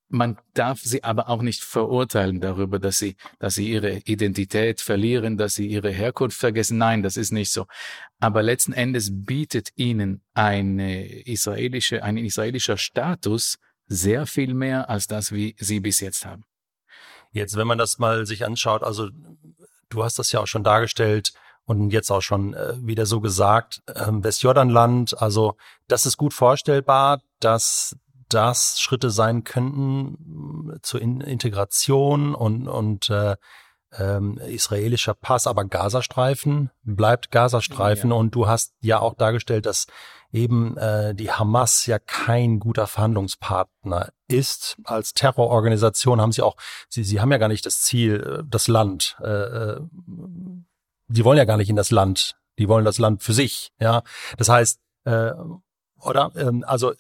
man 0.08 0.38
darf 0.52 0.80
sie 0.80 1.02
aber 1.02 1.28
auch 1.28 1.42
nicht 1.42 1.62
verurteilen 1.62 2.40
darüber, 2.40 2.78
dass 2.78 2.98
sie, 2.98 3.16
dass 3.38 3.54
sie 3.54 3.70
ihre 3.70 3.98
Identität 4.04 4.80
verlieren, 4.80 5.36
dass 5.36 5.54
sie 5.54 5.66
ihre 5.66 5.90
Herkunft 5.90 6.38
vergessen. 6.38 6.78
Nein, 6.78 7.02
das 7.02 7.16
ist 7.16 7.32
nicht 7.32 7.50
so. 7.50 7.66
Aber 8.20 8.42
letzten 8.42 8.72
Endes 8.72 9.10
bietet 9.12 9.70
ihnen 9.74 10.22
eine 10.34 11.06
israelische, 11.26 12.02
ein 12.02 12.16
israelischer 12.16 12.76
Status 12.76 13.58
sehr 13.86 14.26
viel 14.26 14.54
mehr 14.54 14.88
als 14.88 15.06
das, 15.06 15.32
wie 15.32 15.56
sie 15.58 15.80
bis 15.80 16.00
jetzt 16.00 16.24
haben. 16.24 16.44
Jetzt, 17.32 17.56
wenn 17.56 17.66
man 17.66 17.78
das 17.78 17.98
mal 17.98 18.26
sich 18.26 18.44
anschaut, 18.44 18.82
also 18.84 19.10
du 19.88 20.04
hast 20.04 20.18
das 20.18 20.30
ja 20.32 20.40
auch 20.40 20.46
schon 20.46 20.64
dargestellt, 20.64 21.32
und 21.66 21.90
jetzt 21.90 22.10
auch 22.10 22.22
schon 22.22 22.54
äh, 22.54 22.74
wieder 22.78 23.06
so 23.06 23.20
gesagt, 23.20 23.82
ähm, 23.94 24.22
Westjordanland, 24.22 25.20
also 25.20 25.56
das 25.88 26.06
ist 26.06 26.16
gut 26.16 26.34
vorstellbar, 26.34 27.20
dass 27.40 27.96
das 28.28 28.80
Schritte 28.80 29.10
sein 29.10 29.44
könnten 29.44 30.72
äh, 30.74 30.80
zur 30.82 31.00
In 31.00 31.20
Integration 31.20 32.34
und, 32.34 32.68
und 32.68 33.10
äh, 33.10 33.36
ähm, 33.98 34.38
israelischer 34.38 35.14
Pass, 35.14 35.46
aber 35.46 35.64
Gazastreifen 35.64 36.70
bleibt 36.82 37.30
Gazastreifen 37.30 38.10
ja. 38.10 38.16
und 38.16 38.34
du 38.34 38.46
hast 38.46 38.72
ja 38.80 38.98
auch 38.98 39.14
dargestellt, 39.14 39.66
dass 39.66 39.86
eben 40.32 40.76
äh, 40.76 41.14
die 41.14 41.30
Hamas 41.30 41.86
ja 41.86 42.00
kein 42.00 42.58
guter 42.58 42.88
Verhandlungspartner 42.88 44.08
ist. 44.26 44.76
Als 44.82 45.14
Terrororganisation 45.14 46.20
haben 46.20 46.32
sie 46.32 46.42
auch, 46.42 46.56
sie, 46.88 47.04
sie 47.04 47.20
haben 47.20 47.30
ja 47.30 47.38
gar 47.38 47.48
nicht 47.48 47.64
das 47.66 47.82
Ziel, 47.82 48.40
äh, 48.40 48.44
das 48.44 48.66
Land, 48.66 49.16
äh, 49.22 49.28
äh, 49.28 49.80
die 51.14 51.24
wollen 51.24 51.38
ja 51.38 51.44
gar 51.44 51.56
nicht 51.56 51.70
in 51.70 51.76
das 51.76 51.90
Land, 51.90 52.36
die 52.58 52.68
wollen 52.68 52.84
das 52.84 52.98
Land 52.98 53.22
für 53.22 53.32
sich, 53.32 53.70
ja. 53.80 54.02
Das 54.36 54.48
heißt, 54.48 54.80
äh, 55.04 55.32
oder? 56.00 56.32
Ähm, 56.36 56.64
also 56.66 56.92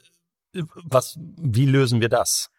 was, 0.84 1.18
wie 1.18 1.66
lösen 1.66 2.00
wir 2.00 2.08
das? 2.08 2.50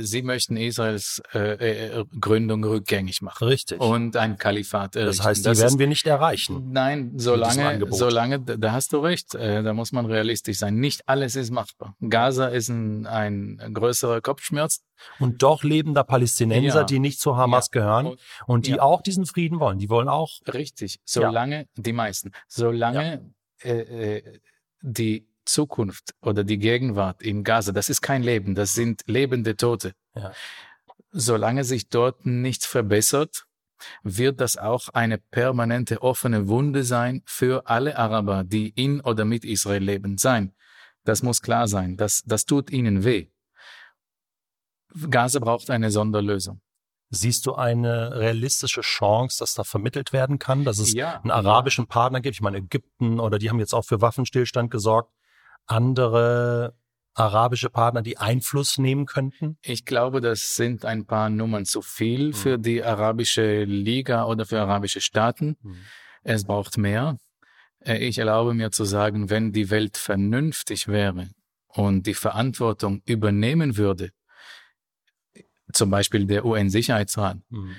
Sie 0.00 0.22
möchten 0.22 0.56
Israels 0.56 1.20
äh, 1.32 1.98
äh, 1.98 2.04
Gründung 2.20 2.62
rückgängig 2.62 3.22
machen. 3.22 3.48
Richtig. 3.48 3.80
Und 3.80 4.16
ein 4.16 4.38
Kalifat 4.38 4.94
errichten. 4.94 5.16
Das 5.16 5.26
heißt, 5.26 5.44
die 5.44 5.48
das 5.48 5.58
werden 5.58 5.72
ist, 5.72 5.78
wir 5.78 5.86
nicht 5.88 6.06
erreichen. 6.06 6.70
Nein, 6.70 7.12
solange, 7.16 7.84
solange, 7.90 8.40
da 8.40 8.72
hast 8.72 8.92
du 8.92 8.98
recht, 8.98 9.34
äh, 9.34 9.64
da 9.64 9.72
muss 9.72 9.90
man 9.90 10.06
realistisch 10.06 10.58
sein. 10.58 10.76
Nicht 10.76 11.08
alles 11.08 11.34
ist 11.34 11.50
machbar. 11.50 11.96
Gaza 12.08 12.46
ist 12.46 12.68
ein, 12.68 13.06
ein 13.06 13.58
größerer 13.74 14.20
Kopfschmerz. 14.20 14.82
Und 15.18 15.42
doch 15.42 15.64
leben 15.64 15.92
da 15.92 16.04
Palästinenser, 16.04 16.80
ja. 16.80 16.84
die 16.84 17.00
nicht 17.00 17.20
zu 17.20 17.36
Hamas 17.36 17.68
ja. 17.74 17.80
gehören 17.80 18.06
und, 18.06 18.20
und 18.46 18.66
die 18.66 18.72
ja. 18.72 18.82
auch 18.82 19.02
diesen 19.02 19.26
Frieden 19.26 19.58
wollen. 19.58 19.78
Die 19.78 19.90
wollen 19.90 20.08
auch. 20.08 20.38
Richtig. 20.46 21.00
Solange, 21.04 21.66
die 21.76 21.92
meisten, 21.92 22.30
solange 22.46 23.28
äh, 23.62 24.18
äh, 24.18 24.40
die 24.82 25.26
Zukunft 25.44 26.14
oder 26.20 26.44
die 26.44 26.58
Gegenwart 26.58 27.22
in 27.22 27.44
Gaza, 27.44 27.72
das 27.72 27.88
ist 27.88 28.00
kein 28.00 28.22
Leben, 28.22 28.54
das 28.54 28.74
sind 28.74 29.02
lebende 29.06 29.56
Tote. 29.56 29.94
Ja. 30.14 30.32
Solange 31.10 31.64
sich 31.64 31.88
dort 31.88 32.26
nichts 32.26 32.66
verbessert, 32.66 33.46
wird 34.02 34.40
das 34.40 34.56
auch 34.56 34.88
eine 34.90 35.18
permanente 35.18 36.02
offene 36.02 36.48
Wunde 36.48 36.84
sein 36.84 37.22
für 37.26 37.66
alle 37.66 37.98
Araber, 37.98 38.44
die 38.44 38.68
in 38.70 39.00
oder 39.00 39.24
mit 39.24 39.44
Israel 39.44 39.82
leben, 39.82 40.18
sein. 40.18 40.54
Das 41.04 41.22
muss 41.22 41.42
klar 41.42 41.68
sein. 41.68 41.96
Das, 41.96 42.22
das 42.24 42.46
tut 42.46 42.70
ihnen 42.70 43.04
weh. 43.04 43.28
Gaza 45.10 45.38
braucht 45.38 45.70
eine 45.70 45.90
Sonderlösung. 45.90 46.60
Siehst 47.10 47.46
du 47.46 47.54
eine 47.54 48.16
realistische 48.16 48.80
Chance, 48.80 49.38
dass 49.38 49.54
da 49.54 49.64
vermittelt 49.64 50.12
werden 50.12 50.38
kann, 50.38 50.64
dass 50.64 50.78
es 50.78 50.94
ja, 50.94 51.20
einen 51.20 51.30
arabischen 51.30 51.86
Partner 51.86 52.20
gibt? 52.20 52.36
Ich 52.36 52.40
meine, 52.40 52.58
Ägypten 52.58 53.20
oder 53.20 53.38
die 53.38 53.50
haben 53.50 53.58
jetzt 53.58 53.74
auch 53.74 53.84
für 53.84 54.00
Waffenstillstand 54.00 54.70
gesorgt 54.70 55.12
andere 55.66 56.74
arabische 57.14 57.70
Partner, 57.70 58.02
die 58.02 58.18
Einfluss 58.18 58.78
nehmen 58.78 59.06
könnten? 59.06 59.56
Ich 59.62 59.84
glaube, 59.84 60.20
das 60.20 60.54
sind 60.56 60.84
ein 60.84 61.06
paar 61.06 61.30
Nummern 61.30 61.64
zu 61.64 61.80
viel 61.80 62.28
mhm. 62.28 62.34
für 62.34 62.58
die 62.58 62.82
arabische 62.82 63.64
Liga 63.64 64.24
oder 64.24 64.44
für 64.44 64.60
arabische 64.60 65.00
Staaten. 65.00 65.56
Mhm. 65.62 65.76
Es 66.22 66.44
braucht 66.44 66.76
mehr. 66.76 67.18
Äh, 67.80 67.98
ich 67.98 68.18
erlaube 68.18 68.54
mir 68.54 68.70
zu 68.70 68.84
sagen, 68.84 69.30
wenn 69.30 69.52
die 69.52 69.70
Welt 69.70 69.96
vernünftig 69.96 70.88
wäre 70.88 71.28
und 71.68 72.06
die 72.06 72.14
Verantwortung 72.14 73.02
übernehmen 73.06 73.76
würde, 73.76 74.10
zum 75.72 75.90
Beispiel 75.90 76.26
der 76.26 76.44
UN-Sicherheitsrat 76.44 77.38
mhm. 77.48 77.76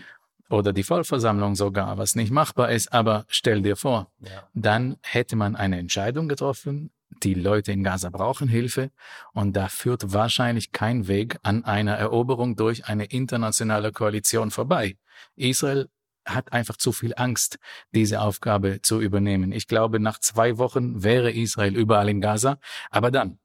oder 0.49 0.73
die 0.73 0.83
Vollversammlung 0.83 1.55
sogar, 1.55 1.97
was 1.97 2.15
nicht 2.15 2.31
machbar 2.31 2.71
ist, 2.71 2.91
aber 2.93 3.25
stell 3.27 3.61
dir 3.61 3.75
vor, 3.75 4.11
ja. 4.19 4.47
dann 4.53 4.97
hätte 5.01 5.35
man 5.35 5.55
eine 5.55 5.77
Entscheidung 5.77 6.27
getroffen, 6.27 6.91
die 7.23 7.33
Leute 7.33 7.71
in 7.71 7.83
Gaza 7.83 8.09
brauchen 8.09 8.47
Hilfe 8.47 8.91
und 9.33 9.53
da 9.53 9.67
führt 9.67 10.13
wahrscheinlich 10.13 10.71
kein 10.71 11.07
Weg 11.07 11.37
an 11.43 11.63
einer 11.63 11.95
Eroberung 11.95 12.55
durch 12.55 12.85
eine 12.85 13.05
internationale 13.05 13.91
Koalition 13.91 14.51
vorbei. 14.51 14.97
Israel 15.35 15.89
hat 16.25 16.51
einfach 16.53 16.77
zu 16.77 16.91
viel 16.91 17.13
Angst, 17.15 17.59
diese 17.93 18.21
Aufgabe 18.21 18.81
zu 18.81 18.99
übernehmen. 18.99 19.51
Ich 19.51 19.67
glaube, 19.67 19.99
nach 19.99 20.19
zwei 20.19 20.57
Wochen 20.57 21.03
wäre 21.03 21.31
Israel 21.31 21.75
überall 21.75 22.09
in 22.09 22.19
Gaza. 22.19 22.57
Aber 22.89 23.11
dann, 23.11 23.39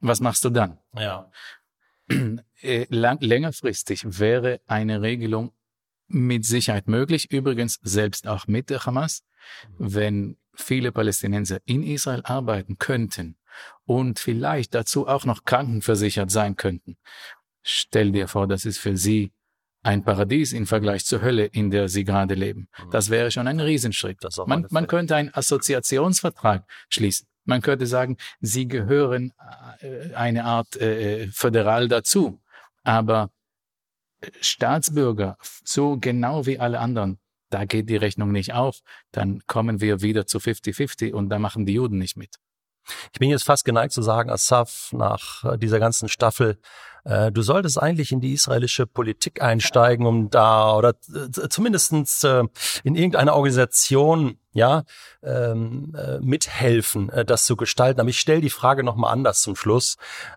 was 0.00 0.20
machst 0.20 0.44
du 0.44 0.50
dann? 0.50 0.78
Ja. 0.94 1.30
äh, 2.62 2.86
lang, 2.88 3.18
längerfristig 3.20 4.04
wäre 4.18 4.60
eine 4.66 5.02
Regelung 5.02 5.52
mit 6.06 6.44
Sicherheit 6.44 6.88
möglich. 6.88 7.30
Übrigens 7.30 7.78
selbst 7.82 8.26
auch 8.26 8.46
mit 8.46 8.70
der 8.70 8.84
Hamas, 8.84 9.22
wenn 9.78 10.36
viele 10.54 10.92
Palästinenser 10.92 11.58
in 11.64 11.82
Israel 11.82 12.22
arbeiten 12.24 12.78
könnten 12.78 13.36
und 13.84 14.18
vielleicht 14.18 14.74
dazu 14.74 15.06
auch 15.06 15.24
noch 15.24 15.44
krankenversichert 15.44 16.30
sein 16.30 16.56
könnten. 16.56 16.96
Stell 17.62 18.12
dir 18.12 18.28
vor, 18.28 18.46
das 18.46 18.64
ist 18.64 18.78
für 18.78 18.96
sie 18.96 19.32
ein 19.82 20.02
Paradies 20.02 20.52
im 20.52 20.66
Vergleich 20.66 21.04
zur 21.04 21.20
Hölle, 21.20 21.44
in 21.44 21.70
der 21.70 21.88
sie 21.88 22.04
gerade 22.04 22.34
leben. 22.34 22.68
Mhm. 22.78 22.90
Das 22.90 23.10
wäre 23.10 23.30
schon 23.30 23.46
ein 23.46 23.60
Riesenschritt. 23.60 24.18
Man, 24.46 24.66
man 24.70 24.86
könnte 24.86 25.14
einen 25.14 25.32
Assoziationsvertrag 25.32 26.64
schließen. 26.88 27.26
Man 27.44 27.60
könnte 27.60 27.86
sagen, 27.86 28.16
sie 28.40 28.66
gehören 28.66 29.32
äh, 29.80 30.14
eine 30.14 30.44
Art 30.44 30.76
äh, 30.76 31.28
föderal 31.28 31.88
dazu. 31.88 32.40
Aber 32.82 33.24
äh, 33.24 33.33
Staatsbürger, 34.40 35.36
so 35.64 35.96
genau 35.98 36.46
wie 36.46 36.58
alle 36.58 36.80
anderen, 36.80 37.18
da 37.50 37.64
geht 37.64 37.88
die 37.88 37.96
Rechnung 37.96 38.32
nicht 38.32 38.52
auf. 38.52 38.80
Dann 39.12 39.40
kommen 39.46 39.80
wir 39.80 40.02
wieder 40.02 40.26
zu 40.26 40.38
50-50 40.38 41.12
und 41.12 41.28
da 41.28 41.38
machen 41.38 41.66
die 41.66 41.74
Juden 41.74 41.98
nicht 41.98 42.16
mit. 42.16 42.36
Ich 43.12 43.18
bin 43.18 43.30
jetzt 43.30 43.44
fast 43.44 43.64
geneigt 43.64 43.92
zu 43.92 44.02
sagen, 44.02 44.30
Asaf, 44.30 44.90
nach 44.92 45.44
äh, 45.44 45.58
dieser 45.58 45.80
ganzen 45.80 46.08
Staffel, 46.08 46.58
äh, 47.04 47.30
du 47.30 47.42
solltest 47.42 47.80
eigentlich 47.80 48.12
in 48.12 48.20
die 48.20 48.32
israelische 48.32 48.86
Politik 48.86 49.42
einsteigen, 49.42 50.06
um 50.06 50.30
da 50.30 50.74
oder 50.74 50.94
äh, 51.14 51.48
zumindestens 51.48 52.24
äh, 52.24 52.44
in 52.82 52.94
irgendeiner 52.94 53.34
Organisation 53.34 54.38
ja 54.52 54.84
ähm, 55.22 55.94
äh, 55.96 56.18
mithelfen, 56.20 57.10
das 57.26 57.44
zu 57.44 57.56
gestalten. 57.56 58.00
Aber 58.00 58.08
ich 58.08 58.20
stelle 58.20 58.40
die 58.40 58.50
Frage 58.50 58.84
nochmal 58.84 59.12
anders 59.12 59.42
zum 59.42 59.56
Schluss, 59.56 59.96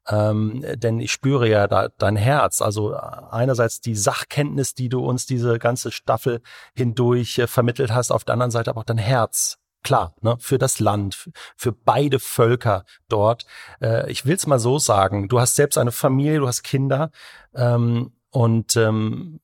ähm, 0.10 0.66
denn 0.76 1.00
ich 1.00 1.12
spüre 1.12 1.48
ja 1.48 1.68
da 1.68 1.90
dein 1.98 2.16
Herz. 2.16 2.62
Also 2.62 2.96
einerseits 2.96 3.80
die 3.80 3.96
Sachkenntnis, 3.96 4.74
die 4.74 4.90
du 4.90 5.06
uns 5.06 5.26
diese 5.26 5.60
ganze 5.60 5.92
Staffel 5.92 6.42
hindurch 6.76 7.44
vermittelt 7.46 7.92
hast, 7.92 8.12
auf 8.12 8.24
der 8.24 8.34
anderen 8.34 8.52
Seite 8.52 8.72
aber 8.72 8.82
auch 8.82 8.86
dein 8.86 8.98
Herz 8.98 9.60
klar, 9.84 10.16
ne, 10.22 10.38
für 10.40 10.58
das 10.58 10.80
Land, 10.80 11.30
für 11.56 11.72
beide 11.72 12.20
Völker 12.20 12.86
dort. 13.08 13.46
Äh, 13.82 14.12
ich 14.12 14.26
will 14.26 14.36
es 14.36 14.48
mal 14.48 14.60
so 14.60 14.80
sagen, 14.80 15.28
du 15.28 15.40
hast 15.40 15.56
selbst 15.56 15.78
eine 15.78 15.92
Familie, 15.92 16.40
du 16.40 16.48
hast 16.48 16.64
Kinder 16.64 17.12
ähm, 17.54 18.14
und 18.32 18.76
ähm, 18.76 19.40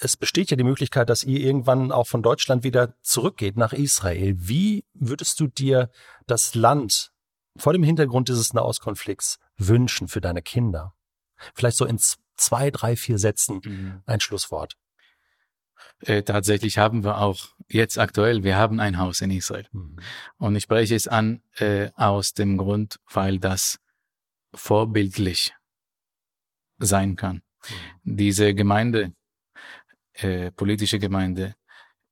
es 0.00 0.16
besteht 0.16 0.50
ja 0.50 0.56
die 0.56 0.64
Möglichkeit, 0.64 1.10
dass 1.10 1.24
ihr 1.24 1.40
irgendwann 1.40 1.92
auch 1.92 2.06
von 2.06 2.22
Deutschland 2.22 2.64
wieder 2.64 2.94
zurückgeht 3.02 3.56
nach 3.56 3.72
Israel. 3.72 4.34
Wie 4.38 4.84
würdest 4.94 5.40
du 5.40 5.48
dir 5.48 5.90
das 6.26 6.54
Land 6.54 7.12
vor 7.56 7.72
dem 7.72 7.82
Hintergrund 7.82 8.28
dieses 8.28 8.54
Nahostkonflikts 8.54 9.38
wünschen 9.56 10.08
für 10.08 10.20
deine 10.20 10.42
Kinder? 10.42 10.94
Vielleicht 11.54 11.76
so 11.76 11.84
in 11.84 11.98
zwei, 12.36 12.70
drei, 12.70 12.96
vier 12.96 13.18
Sätzen 13.18 13.60
mhm. 13.64 14.02
ein 14.06 14.20
Schlusswort. 14.20 14.76
Äh, 16.00 16.22
tatsächlich 16.22 16.78
haben 16.78 17.04
wir 17.04 17.18
auch 17.18 17.48
jetzt 17.68 17.98
aktuell, 17.98 18.42
wir 18.42 18.56
haben 18.56 18.80
ein 18.80 18.98
Haus 18.98 19.20
in 19.20 19.30
Israel. 19.30 19.66
Mhm. 19.72 19.96
Und 20.38 20.56
ich 20.56 20.64
spreche 20.64 20.94
es 20.94 21.08
an 21.08 21.42
äh, 21.58 21.90
aus 21.94 22.34
dem 22.34 22.58
Grund, 22.58 22.98
weil 23.12 23.38
das 23.38 23.78
vorbildlich 24.54 25.54
sein 26.78 27.16
kann. 27.16 27.36
Mhm. 28.04 28.16
Diese 28.16 28.54
Gemeinde, 28.54 29.12
äh, 30.14 30.50
politische 30.52 30.98
Gemeinde, 30.98 31.54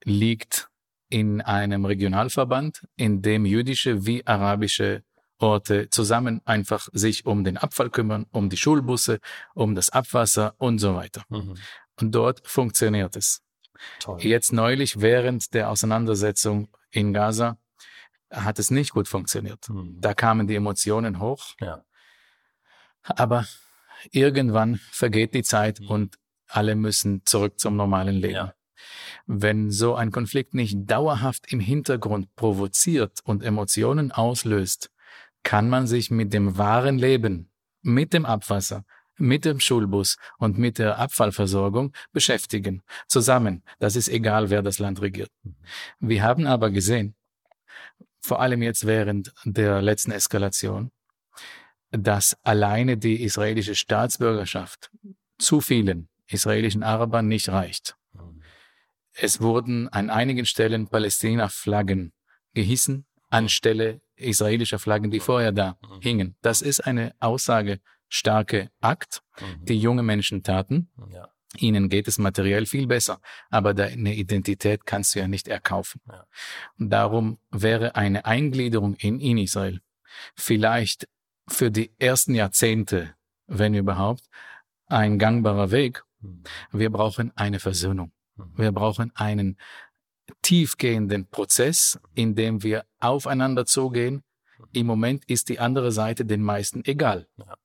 liegt 0.05 0.69
in 1.09 1.41
einem 1.41 1.85
Regionalverband, 1.85 2.87
in 2.97 3.21
dem 3.21 3.45
jüdische 3.45 4.07
wie 4.07 4.27
arabische 4.27 5.03
Orte 5.39 5.89
zusammen 5.91 6.41
einfach 6.45 6.89
sich 6.93 7.27
um 7.27 7.45
den 7.45 7.57
Abfall 7.57 7.91
kümmern, 7.91 8.27
um 8.31 8.49
die 8.49 8.57
Schulbusse, 8.57 9.19
um 9.55 9.75
das 9.75 9.91
Abwasser 9.91 10.55
und 10.59 10.79
so 10.79 10.95
weiter. 10.95 11.25
Mhm. 11.29 11.55
Und 12.00 12.15
dort 12.15 12.47
funktioniert 12.47 13.17
es. 13.17 13.43
Toll. 13.99 14.21
Jetzt 14.21 14.52
neulich 14.52 15.00
während 15.00 15.54
der 15.54 15.71
Auseinandersetzung 15.71 16.69
in 16.90 17.12
Gaza 17.12 17.58
hat 18.30 18.58
es 18.58 18.71
nicht 18.71 18.93
gut 18.93 19.08
funktioniert. 19.08 19.69
Mhm. 19.69 19.97
Da 20.00 20.14
kamen 20.14 20.47
die 20.47 20.54
Emotionen 20.54 21.21
hoch. 21.21 21.54
Ja. 21.60 21.84
Aber 23.02 23.47
irgendwann 24.12 24.76
vergeht 24.76 25.34
die 25.34 25.43
Zeit 25.43 25.80
mhm. 25.80 25.88
und 25.88 26.19
alle 26.47 26.75
müssen 26.75 27.23
zurück 27.25 27.58
zum 27.58 27.76
normalen 27.76 28.16
Leben. 28.16 28.34
Ja. 28.34 28.54
Wenn 29.26 29.71
so 29.71 29.95
ein 29.95 30.10
Konflikt 30.10 30.54
nicht 30.54 30.90
dauerhaft 30.90 31.52
im 31.52 31.60
Hintergrund 31.60 32.34
provoziert 32.34 33.21
und 33.25 33.43
Emotionen 33.43 34.10
auslöst, 34.10 34.90
kann 35.43 35.69
man 35.69 35.86
sich 35.86 36.10
mit 36.10 36.32
dem 36.32 36.58
wahren 36.58 36.99
Leben, 36.99 37.50
mit 37.82 38.12
dem 38.12 38.26
Abwasser, 38.26 38.84
mit 39.21 39.45
dem 39.45 39.61
Schulbus 39.61 40.17
und 40.39 40.59
mit 40.59 40.78
der 40.78 40.99
Abfallversorgung 40.99 41.93
beschäftigen. 42.13 42.83
Zusammen. 43.06 43.63
Das 43.78 43.97
ist 43.97 44.09
egal, 44.09 44.50
wer 44.50 44.63
das 44.63 44.78
Land 44.78 45.00
regiert. 45.00 45.30
Wir 45.99 46.23
haben 46.23 46.47
aber 46.47 46.71
gesehen, 46.71 47.15
vor 48.21 48.41
allem 48.41 48.63
jetzt 48.63 48.87
während 48.87 49.33
der 49.45 49.83
letzten 49.83 50.13
Eskalation, 50.13 50.91
dass 51.91 52.37
alleine 52.43 52.97
die 52.97 53.23
israelische 53.23 53.75
Staatsbürgerschaft 53.75 54.91
zu 55.39 55.61
vielen 55.61 56.09
israelischen 56.26 56.83
Arabern 56.83 57.26
nicht 57.26 57.49
reicht. 57.49 57.97
Es 59.13 59.41
wurden 59.41 59.89
an 59.89 60.09
einigen 60.09 60.47
Stellen 60.47 60.89
Palästina-Flaggen 60.89 62.13
gehissen, 62.54 63.06
anstelle 63.28 64.00
israelischer 64.15 64.78
Flaggen, 64.78 65.11
die 65.11 65.21
vorher 65.21 65.52
da 65.52 65.76
hingen. 66.00 66.37
Das 66.43 66.63
ist 66.63 66.80
eine 66.80 67.15
Aussage 67.19 67.80
starke 68.10 68.70
Akt, 68.80 69.23
mhm. 69.40 69.64
die 69.64 69.80
junge 69.80 70.02
Menschen 70.02 70.42
taten. 70.42 70.90
Ja. 71.10 71.28
Ihnen 71.56 71.88
geht 71.88 72.06
es 72.06 72.18
materiell 72.18 72.66
viel 72.66 72.86
besser, 72.86 73.20
aber 73.49 73.75
deine 73.75 74.14
Identität 74.14 74.86
kannst 74.86 75.14
du 75.14 75.20
ja 75.20 75.26
nicht 75.26 75.49
erkaufen. 75.49 76.00
Ja. 76.06 76.26
Darum 76.78 77.38
wäre 77.50 77.96
eine 77.96 78.25
Eingliederung 78.25 78.94
in, 78.94 79.18
in 79.18 79.38
Israel 79.38 79.80
vielleicht 80.34 81.08
für 81.49 81.70
die 81.70 81.92
ersten 81.99 82.34
Jahrzehnte, 82.34 83.14
wenn 83.46 83.75
überhaupt, 83.75 84.25
ein 84.86 85.18
gangbarer 85.18 85.70
Weg. 85.70 86.04
Mhm. 86.20 86.42
Wir 86.73 86.90
brauchen 86.90 87.32
eine 87.36 87.60
Versöhnung. 87.60 88.12
Mhm. 88.36 88.52
Wir 88.56 88.73
brauchen 88.73 89.12
einen 89.14 89.58
tiefgehenden 90.42 91.28
Prozess, 91.28 91.99
in 92.14 92.34
dem 92.34 92.62
wir 92.62 92.84
aufeinander 92.99 93.66
zugehen. 93.66 94.23
Im 94.73 94.86
Moment 94.86 95.25
ist 95.25 95.49
die 95.49 95.58
andere 95.58 95.90
Seite 95.90 96.25
den 96.25 96.42
meisten 96.42 96.84
egal. 96.84 97.28
Ja 97.36 97.56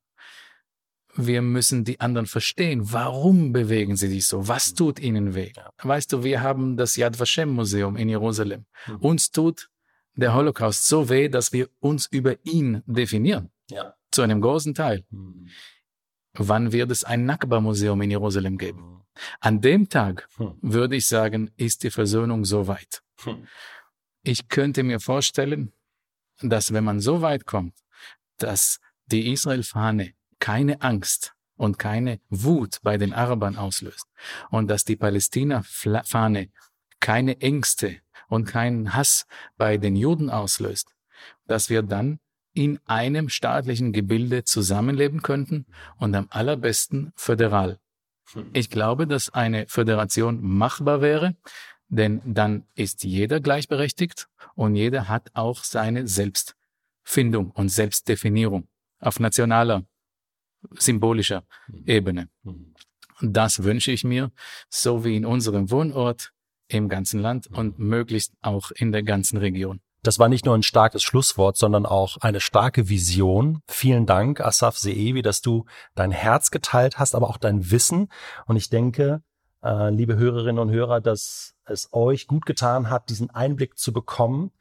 wir 1.15 1.41
müssen 1.41 1.83
die 1.83 1.99
anderen 1.99 2.25
verstehen. 2.25 2.91
Warum 2.91 3.53
bewegen 3.53 3.95
sie 3.95 4.07
sich 4.07 4.27
so? 4.27 4.47
Was 4.47 4.73
tut 4.73 4.99
ihnen 4.99 5.33
weh? 5.35 5.51
Weißt 5.81 6.11
du, 6.11 6.23
wir 6.23 6.41
haben 6.41 6.77
das 6.77 6.95
Yad 6.95 7.19
Vashem 7.19 7.49
Museum 7.49 7.95
in 7.95 8.09
Jerusalem. 8.09 8.65
Mhm. 8.87 8.95
Uns 8.97 9.31
tut 9.31 9.69
der 10.15 10.33
Holocaust 10.33 10.87
so 10.87 11.09
weh, 11.09 11.29
dass 11.29 11.53
wir 11.53 11.69
uns 11.79 12.07
über 12.07 12.35
ihn 12.45 12.83
definieren. 12.85 13.51
Ja. 13.69 13.95
Zu 14.11 14.21
einem 14.21 14.41
großen 14.41 14.73
Teil. 14.73 15.05
Mhm. 15.09 15.49
Wann 16.33 16.71
wird 16.71 16.91
es 16.91 17.03
ein 17.03 17.25
Nakba 17.25 17.61
Museum 17.61 18.01
in 18.01 18.11
Jerusalem 18.11 18.57
geben? 18.57 18.81
Mhm. 18.81 18.95
An 19.39 19.61
dem 19.61 19.87
Tag, 19.87 20.27
hm. 20.35 20.57
würde 20.61 20.97
ich 20.97 21.07
sagen, 21.07 21.49
ist 21.55 21.83
die 21.83 21.89
Versöhnung 21.89 22.43
so 22.43 22.67
weit. 22.67 23.01
Hm. 23.23 23.47
Ich 24.23 24.49
könnte 24.49 24.83
mir 24.83 24.99
vorstellen, 24.99 25.71
dass 26.41 26.73
wenn 26.73 26.83
man 26.83 26.99
so 26.99 27.21
weit 27.21 27.45
kommt, 27.45 27.75
dass 28.37 28.79
die 29.05 29.31
Israel-Fahne 29.31 30.13
keine 30.39 30.81
Angst 30.81 31.33
und 31.57 31.79
keine 31.79 32.19
Wut 32.29 32.79
bei 32.83 32.97
den 32.97 33.13
Arabern 33.13 33.57
auslöst 33.57 34.07
und 34.49 34.67
dass 34.67 34.83
die 34.83 34.95
Palästina-Fahne 34.95 36.49
keine 36.99 37.39
Ängste 37.41 37.97
und 38.27 38.45
keinen 38.45 38.93
Hass 38.93 39.25
bei 39.57 39.77
den 39.77 39.95
Juden 39.95 40.29
auslöst, 40.29 40.93
dass 41.47 41.69
wir 41.69 41.83
dann 41.83 42.19
in 42.53 42.79
einem 42.85 43.29
staatlichen 43.29 43.91
Gebilde 43.91 44.43
zusammenleben 44.43 45.21
könnten 45.21 45.65
und 45.97 46.15
am 46.15 46.27
allerbesten 46.29 47.11
föderal. 47.15 47.79
Hm. 48.31 48.49
Ich 48.53 48.69
glaube, 48.69 49.07
dass 49.07 49.29
eine 49.29 49.67
Föderation 49.67 50.41
machbar 50.41 51.01
wäre, 51.01 51.35
denn 51.89 52.21
dann 52.25 52.65
ist 52.73 53.03
jeder 53.03 53.39
gleichberechtigt 53.39 54.27
und 54.55 54.75
jeder 54.75 55.07
hat 55.07 55.31
auch 55.33 55.63
seine 55.63 56.07
Selbstfindung 56.07 57.51
und 57.51 57.69
Selbstdefinierung 57.69 58.67
auf 58.99 59.19
nationaler 59.19 59.83
symbolischer 60.77 61.43
mhm. 61.67 61.83
Ebene. 61.85 62.29
Mhm. 62.43 62.73
Das 63.21 63.63
wünsche 63.63 63.91
ich 63.91 64.03
mir, 64.03 64.31
so 64.69 65.05
wie 65.05 65.15
in 65.15 65.25
unserem 65.25 65.71
Wohnort 65.71 66.31
im 66.67 66.89
ganzen 66.89 67.19
Land 67.19 67.49
mhm. 67.49 67.57
und 67.57 67.79
möglichst 67.79 68.33
auch 68.41 68.71
in 68.71 68.91
der 68.91 69.03
ganzen 69.03 69.37
Region. 69.37 69.79
Das 70.05 70.19
war 70.19 70.29
nicht 70.29 70.45
nur 70.45 70.55
ein 70.55 70.61
starkes 70.61 71.01
Schlusswort, 71.01 71.57
sondern 71.57 71.87
auch 71.87 72.17
eine 72.21 72.39
starke 72.39 72.89
Vision. 72.89 73.61
Vielen 73.67 74.05
Dank, 74.05 74.39
Asaf 74.39 74.77
Seevi, 74.77 75.23
dass 75.23 75.41
du 75.41 75.65
dein 75.95 76.11
Herz 76.11 76.51
geteilt 76.51 76.99
hast, 76.99 77.15
aber 77.15 77.27
auch 77.27 77.37
dein 77.37 77.71
Wissen. 77.71 78.09
Und 78.45 78.55
ich 78.55 78.69
denke, 78.69 79.23
äh, 79.63 79.89
liebe 79.89 80.15
Hörerinnen 80.15 80.59
und 80.59 80.69
Hörer, 80.69 81.01
dass 81.01 81.55
es 81.65 81.89
euch 81.91 82.27
gut 82.27 82.45
getan 82.45 82.91
hat, 82.91 83.09
diesen 83.09 83.31
Einblick 83.31 83.79
zu 83.79 83.93
bekommen, 83.93 84.51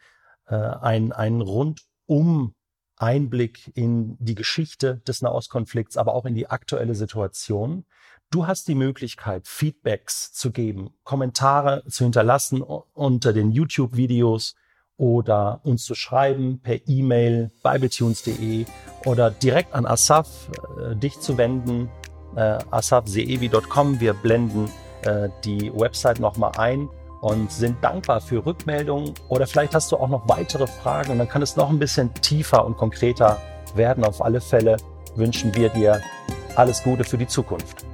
äh, 0.47 0.55
ein, 0.55 1.13
ein 1.13 1.43
rundum 1.43 2.55
Einblick 2.97 3.73
in 3.75 4.17
die 4.19 4.35
Geschichte 4.35 4.99
des 5.07 5.23
Nahostkonflikts, 5.23 5.97
aber 5.97 6.15
auch 6.15 6.25
in 6.27 6.35
die 6.35 6.49
aktuelle 6.49 6.95
Situation. 6.95 7.85
Du 8.31 8.47
hast 8.47 8.69
die 8.69 8.75
Möglichkeit, 8.75 9.47
Feedbacks 9.47 10.33
zu 10.33 10.51
geben, 10.51 10.91
Kommentare 11.05 11.85
zu 11.89 12.05
hinterlassen 12.05 12.63
unter 12.63 13.33
den 13.33 13.53
YouTube-Videos 13.53 14.55
oder 14.97 15.61
uns 15.65 15.85
zu 15.85 15.95
schreiben 15.95 16.61
per 16.61 16.89
E-Mail 16.89 17.51
bibletunes.de 17.63 18.65
oder 19.05 19.31
direkt 19.31 19.75
an 19.75 19.87
Asaf 19.87 20.51
äh, 20.79 20.97
dich 20.97 21.19
zu 21.21 21.37
wenden, 21.37 21.89
äh, 22.37 22.59
asafseevi.com. 22.71 24.01
Wir 24.01 24.15
blenden 24.15 24.71
äh, 25.03 25.29
die 25.45 25.73
Website 25.75 26.21
nochmal 26.21 26.53
ein 26.57 26.89
und 27.25 27.51
sind 27.51 27.83
dankbar 27.83 28.21
für 28.21 28.45
Rückmeldungen 28.45 29.15
oder 29.29 29.47
vielleicht 29.47 29.75
hast 29.75 29.91
du 29.91 29.97
auch 29.97 30.09
noch 30.09 30.29
weitere 30.29 30.67
Fragen 30.67 31.13
und 31.13 31.19
dann 31.19 31.29
kann 31.29 31.41
es 31.41 31.57
noch 31.57 31.71
ein 31.71 31.79
bisschen 31.79 32.13
tiefer 32.13 32.67
und 32.67 32.77
konkreter 32.77 33.41
werden. 33.75 34.05
Auf 34.05 34.23
alle 34.23 34.43
Fälle 34.43 34.77
wünschen 35.17 35.55
wir 35.55 35.71
dir 35.71 36.03
alles 36.55 36.83
Gute 36.83 37.03
für 37.03 37.17
die 37.17 37.27
Zukunft. 37.27 37.87